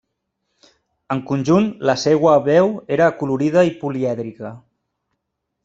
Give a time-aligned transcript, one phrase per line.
[1.15, 4.55] En conjunt, la seua veu era acolorida i polièdrica.